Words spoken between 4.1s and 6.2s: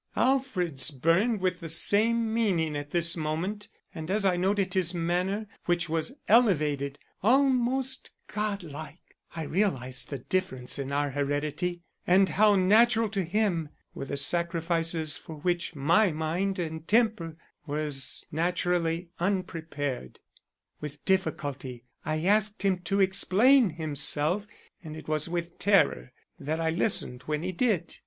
I noted his manner, which was